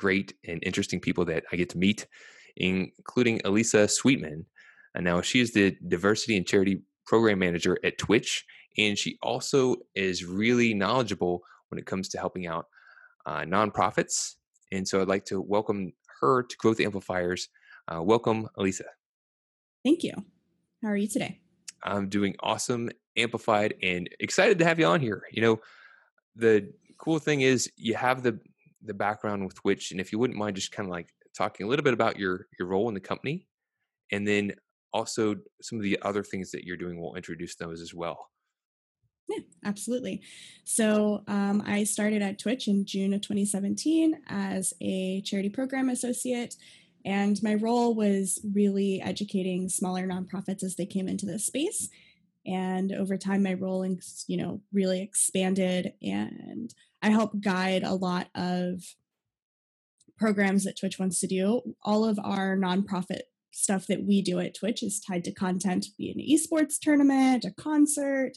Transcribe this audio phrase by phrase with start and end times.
[0.00, 2.06] great and interesting people that I get to meet,
[2.56, 4.46] including Elisa Sweetman.
[4.94, 8.44] And now she is the diversity and charity program manager at Twitch,
[8.78, 12.66] and she also is really knowledgeable when it comes to helping out
[13.26, 14.36] uh, nonprofits.
[14.72, 17.48] And so I'd like to welcome her to Growth Amplifiers.
[17.86, 18.84] Uh, welcome, Elisa.
[19.84, 20.12] Thank you.
[20.82, 21.40] How are you today?
[21.82, 25.22] I'm doing awesome, amplified, and excited to have you on here.
[25.30, 25.60] You know,
[26.36, 28.38] the cool thing is you have the
[28.84, 31.68] the background with Twitch, and if you wouldn't mind, just kind of like talking a
[31.68, 33.46] little bit about your your role in the company,
[34.12, 34.52] and then
[34.92, 37.00] also some of the other things that you're doing.
[37.00, 38.28] We'll introduce those as well.
[39.28, 40.22] Yeah, absolutely.
[40.64, 46.56] So um, I started at Twitch in June of 2017 as a charity program associate.
[47.04, 51.88] And my role was really educating smaller nonprofits as they came into this space
[52.46, 53.84] and over time my role
[54.26, 58.82] you know really expanded and i help guide a lot of
[60.18, 64.54] programs that twitch wants to do all of our nonprofit stuff that we do at
[64.54, 68.32] twitch is tied to content be an esports tournament a concert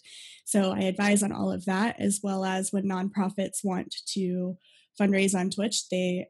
[0.46, 4.58] so i advise on all of that as well as when nonprofits want to
[5.00, 6.28] fundraise on twitch they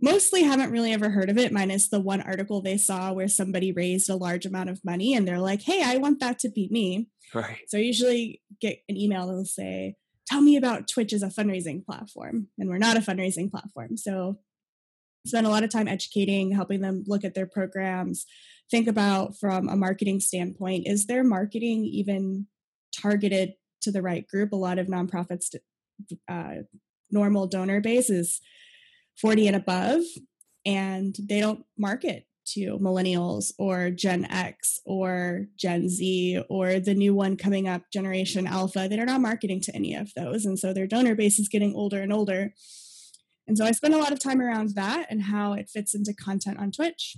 [0.00, 3.72] mostly haven't really ever heard of it, minus the one article they saw where somebody
[3.72, 6.68] raised a large amount of money and they're like, hey, I want that to be
[6.70, 7.08] me.
[7.34, 7.60] Right.
[7.68, 9.96] So I usually get an email that'll say,
[10.26, 12.48] tell me about Twitch as a fundraising platform.
[12.58, 13.96] And we're not a fundraising platform.
[13.96, 14.38] So
[15.26, 18.26] spend a lot of time educating, helping them look at their programs,
[18.70, 22.46] think about from a marketing standpoint, is their marketing even
[22.96, 24.52] targeted to the right group?
[24.52, 25.54] A lot of nonprofits,
[26.28, 26.54] uh,
[27.10, 28.40] normal donor base is
[29.20, 30.02] 40 and above
[30.64, 37.14] and they don't market to millennials or Gen X or Gen Z or the new
[37.14, 38.88] one coming up, Generation Alpha.
[38.88, 40.44] They're not marketing to any of those.
[40.44, 42.52] And so their donor base is getting older and older.
[43.46, 46.12] And so I spend a lot of time around that and how it fits into
[46.14, 47.16] content on Twitch.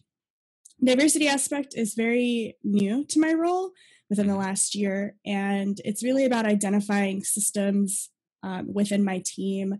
[0.83, 3.71] Diversity aspect is very new to my role
[4.09, 5.17] within the last year.
[5.27, 8.11] And it's really about identifying systems
[8.43, 9.79] um, within my team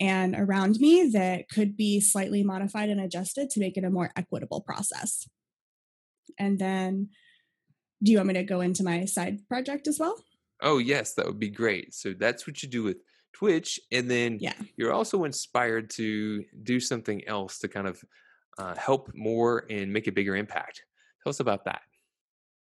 [0.00, 4.10] and around me that could be slightly modified and adjusted to make it a more
[4.16, 5.28] equitable process.
[6.38, 7.10] And then,
[8.02, 10.16] do you want me to go into my side project as well?
[10.62, 11.94] Oh, yes, that would be great.
[11.94, 12.98] So that's what you do with
[13.34, 13.78] Twitch.
[13.92, 14.54] And then yeah.
[14.76, 18.02] you're also inspired to do something else to kind of
[18.58, 20.82] uh, help more and make a bigger impact.
[21.22, 21.82] Tell us about that.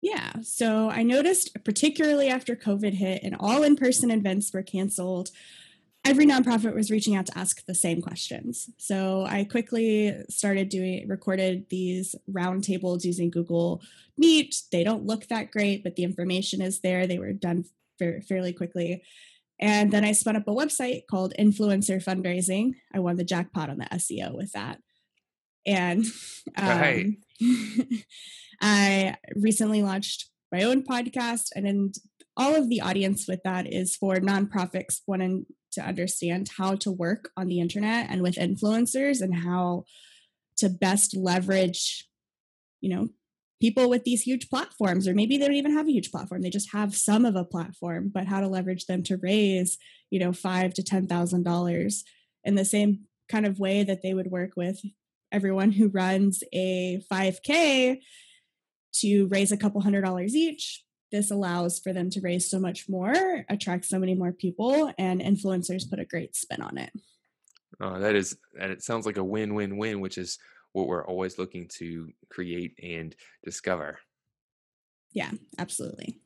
[0.01, 0.33] Yeah.
[0.43, 5.31] So I noticed, particularly after COVID hit and all in person events were canceled,
[6.09, 8.71] every nonprofit was reaching out to ask the same questions.
[8.79, 13.83] So I quickly started doing recorded these roundtables using Google
[14.17, 14.57] Meet.
[14.73, 17.07] They don't look that great, but the information is there.
[17.07, 17.65] They were done
[17.99, 19.03] fairly quickly.
[19.61, 22.75] And then I spun up a website called Influencer Fundraising.
[22.95, 24.79] I won the jackpot on the SEO with that.
[25.67, 26.07] And
[26.57, 27.07] um, right.
[28.63, 31.93] I recently launched my own podcast, and then
[32.37, 35.45] all of the audience with that is for nonprofits wanting
[35.79, 39.85] to understand how to work on the internet and with influencers and how
[40.57, 42.09] to best leverage
[42.81, 43.09] you know
[43.61, 46.51] people with these huge platforms or maybe they don't even have a huge platform they
[46.51, 49.79] just have some of a platform but how to leverage them to raise
[50.11, 52.05] you know five to ten thousand dollars
[52.45, 54.81] in the same kind of way that they would work with
[55.31, 57.99] everyone who runs a 5k
[58.95, 62.89] to raise a couple hundred dollars each this allows for them to raise so much
[62.89, 66.91] more, attract so many more people, and influencers put a great spin on it.
[67.81, 70.39] Oh, that is, and it sounds like a win win win, which is
[70.73, 73.15] what we're always looking to create and
[73.45, 73.99] discover.
[75.13, 76.21] Yeah, absolutely.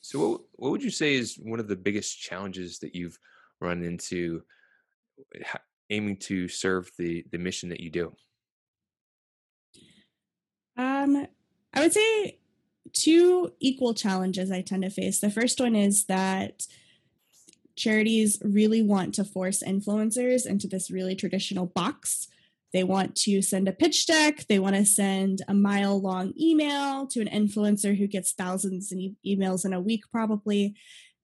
[0.00, 3.18] So, what, what would you say is one of the biggest challenges that you've
[3.60, 4.42] run into
[5.90, 8.12] aiming to serve the, the mission that you do?
[10.76, 11.26] Um,
[11.74, 12.38] I would say
[12.92, 15.20] two equal challenges I tend to face.
[15.20, 16.66] The first one is that
[17.76, 22.28] charities really want to force influencers into this really traditional box.
[22.72, 27.06] They want to send a pitch deck, they want to send a mile long email
[27.08, 30.74] to an influencer who gets thousands of e- emails in a week, probably,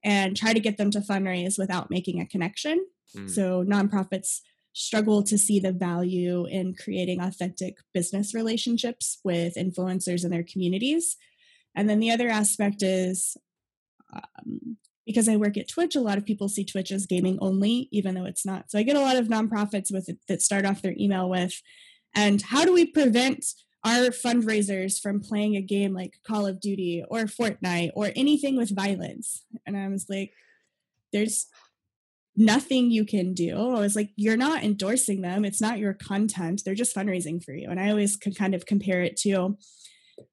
[0.04, 2.86] and try to get them to fundraise without making a connection.
[3.16, 3.30] Mm.
[3.30, 4.40] So, nonprofits
[4.74, 11.16] struggle to see the value in creating authentic business relationships with influencers in their communities.
[11.74, 13.36] And then the other aspect is
[14.12, 14.76] um,
[15.06, 18.14] because I work at Twitch, a lot of people see Twitch as gaming only, even
[18.14, 18.70] though it's not.
[18.70, 21.62] So I get a lot of nonprofits with it that start off their email with,
[22.14, 23.44] and how do we prevent
[23.84, 28.74] our fundraisers from playing a game like Call of Duty or Fortnite or anything with
[28.74, 29.44] violence?
[29.66, 30.32] And I was like,
[31.12, 31.46] there's
[32.36, 33.56] nothing you can do.
[33.56, 35.44] I was like, you're not endorsing them.
[35.44, 36.62] It's not your content.
[36.64, 37.68] They're just fundraising for you.
[37.70, 39.56] And I always can kind of compare it to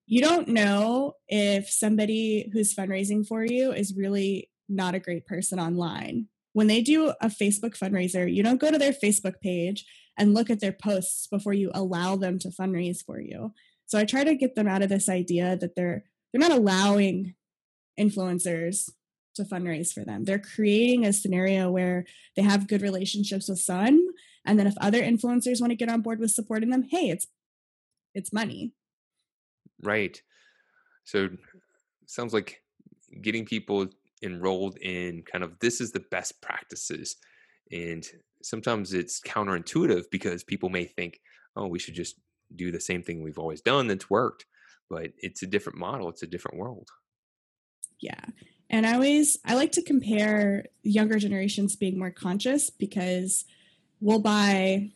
[0.05, 5.59] you don't know if somebody who's fundraising for you is really not a great person
[5.59, 6.27] online.
[6.53, 9.85] When they do a Facebook fundraiser, you don't go to their Facebook page
[10.17, 13.53] and look at their posts before you allow them to fundraise for you.
[13.85, 17.35] So I try to get them out of this idea that they're they're not allowing
[17.99, 18.89] influencers
[19.35, 20.25] to fundraise for them.
[20.25, 22.05] They're creating a scenario where
[22.35, 24.07] they have good relationships with some
[24.45, 27.27] and then if other influencers want to get on board with supporting them, hey, it's
[28.13, 28.71] it's money.
[29.83, 30.22] Right.
[31.04, 31.30] So
[32.06, 32.62] sounds like
[33.22, 33.88] getting people
[34.24, 37.18] enrolled in kind of this is the best practices
[37.72, 38.06] and
[38.42, 41.19] sometimes it's counterintuitive because people may think
[41.56, 42.16] oh we should just
[42.56, 44.45] do the same thing we've always done that's worked
[44.89, 46.89] but it's a different model it's a different world
[48.00, 48.25] yeah
[48.69, 53.45] and i always i like to compare younger generations being more conscious because
[54.00, 54.89] we'll buy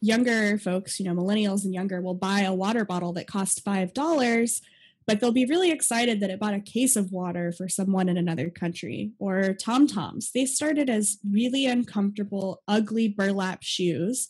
[0.00, 3.94] younger folks you know millennials and younger will buy a water bottle that costs five
[3.94, 4.60] dollars
[5.06, 8.16] but they'll be really excited that it bought a case of water for someone in
[8.16, 9.12] another country.
[9.18, 10.30] Or Tom Toms.
[10.32, 14.28] They started as really uncomfortable, ugly burlap shoes.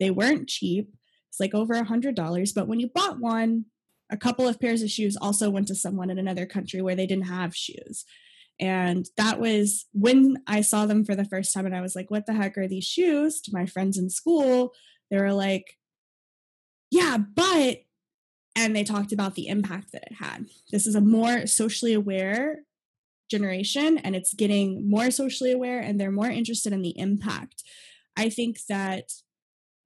[0.00, 0.94] They weren't cheap.
[1.28, 2.52] It's like over a hundred dollars.
[2.52, 3.66] But when you bought one,
[4.10, 7.06] a couple of pairs of shoes also went to someone in another country where they
[7.06, 8.04] didn't have shoes.
[8.60, 12.10] And that was when I saw them for the first time, and I was like,
[12.10, 13.40] what the heck are these shoes?
[13.42, 14.72] To my friends in school,
[15.10, 15.76] they were like,
[16.90, 17.78] yeah, but
[18.56, 20.46] and they talked about the impact that it had.
[20.70, 22.60] This is a more socially aware
[23.30, 27.64] generation and it's getting more socially aware and they're more interested in the impact.
[28.16, 29.10] I think that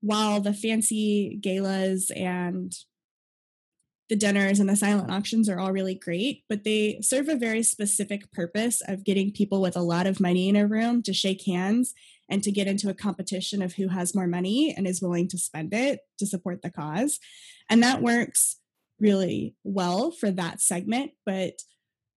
[0.00, 2.72] while the fancy galas and
[4.08, 7.62] the dinners and the silent auctions are all really great, but they serve a very
[7.62, 11.44] specific purpose of getting people with a lot of money in a room to shake
[11.46, 11.94] hands
[12.28, 15.38] and to get into a competition of who has more money and is willing to
[15.38, 17.18] spend it to support the cause.
[17.70, 18.56] And that works
[19.00, 21.54] really well for that segment, but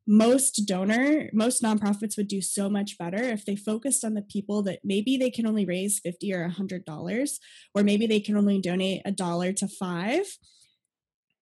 [0.07, 4.63] most donor most nonprofits would do so much better if they focused on the people
[4.63, 7.39] that maybe they can only raise 50 or 100 dollars
[7.75, 10.25] or maybe they can only donate a dollar to five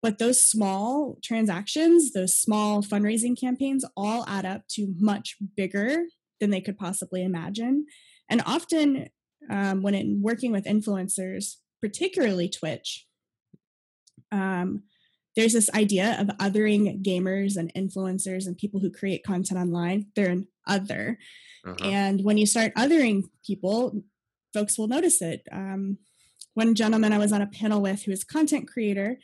[0.01, 6.03] but those small transactions those small fundraising campaigns all add up to much bigger
[6.41, 7.85] than they could possibly imagine
[8.29, 9.09] and often
[9.49, 13.07] um, when in working with influencers particularly twitch
[14.31, 14.83] um,
[15.35, 20.07] there's this idea of othering gamers and influencers and people who create content online.
[20.15, 21.17] They're an other.
[21.65, 21.77] Uh-huh.
[21.81, 24.03] And when you start othering people,
[24.53, 25.47] folks will notice it.
[25.51, 25.99] Um,
[26.55, 29.17] one gentleman I was on a panel with who is a content creator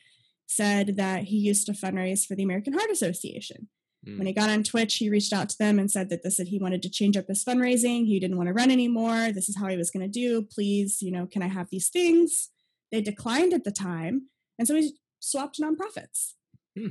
[0.47, 3.67] said that he used to fundraise for the American Heart Association.
[4.07, 4.17] Mm.
[4.17, 6.47] When he got on Twitch, he reached out to them and said that this said
[6.47, 8.05] he wanted to change up his fundraising.
[8.05, 9.31] He didn't want to run anymore.
[9.31, 10.43] This is how he was going to do.
[10.43, 12.49] Please, you know, can I have these things?
[12.91, 14.29] They declined at the time.
[14.57, 16.33] And so he swapped nonprofits.
[16.77, 16.89] Hmm.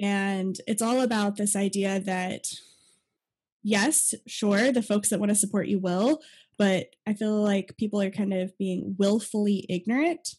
[0.00, 2.48] And it's all about this idea that,
[3.62, 6.20] yes, sure, the folks that want to support you will,
[6.56, 10.36] but I feel like people are kind of being willfully ignorant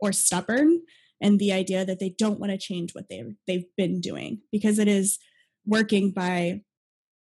[0.00, 0.82] or stubborn
[1.20, 4.78] and the idea that they don't want to change what they've they've been doing because
[4.78, 5.18] it is
[5.66, 6.62] working by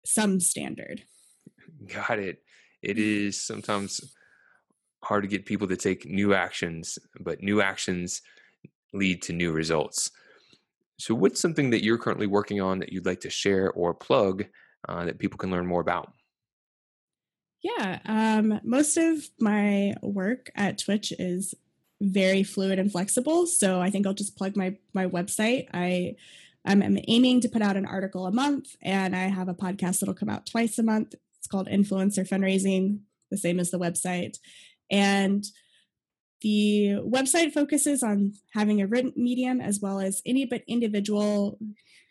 [0.06, 1.04] some standard.
[1.94, 2.40] Got it.
[2.82, 4.02] It is sometimes
[5.04, 8.22] hard to get people to take new actions, but new actions
[8.94, 10.12] lead to new results.
[10.98, 14.46] So, what's something that you're currently working on that you'd like to share or plug
[14.88, 16.12] uh, that people can learn more about?
[17.62, 21.54] Yeah, um, most of my work at Twitch is
[22.02, 23.48] very fluid and flexible.
[23.48, 25.68] So I think I'll just plug my my website.
[25.74, 26.16] I
[26.66, 30.00] I'm, I'm aiming to put out an article a month, and I have a podcast
[30.00, 31.14] that'll come out twice a month.
[31.38, 33.00] It's called Influencer Fundraising,
[33.30, 34.38] the same as the website,
[34.90, 35.46] and
[36.42, 41.58] the website focuses on having a written medium as well as any but individual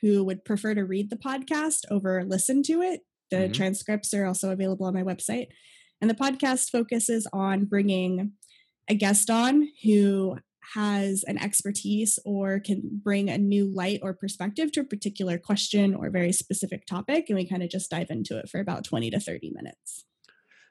[0.01, 3.03] who would prefer to read the podcast over listen to it.
[3.31, 3.53] The mm-hmm.
[3.53, 5.49] transcripts are also available on my website.
[6.01, 8.33] And the podcast focuses on bringing
[8.89, 10.39] a guest on who
[10.75, 15.95] has an expertise or can bring a new light or perspective to a particular question
[15.95, 17.27] or very specific topic.
[17.29, 20.05] And we kind of just dive into it for about 20 to 30 minutes.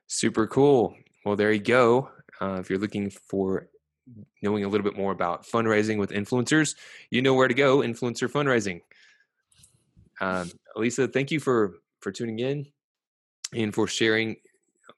[0.08, 0.96] Super cool.
[1.26, 2.10] Well, there you go.
[2.42, 3.70] Uh, if you're looking for
[4.42, 6.76] knowing a little bit more about fundraising with influencers,
[7.10, 7.80] you know where to go.
[7.80, 8.82] Influencer fundraising.
[10.20, 12.66] Um, Elisa, thank you for for tuning in
[13.54, 14.36] and for sharing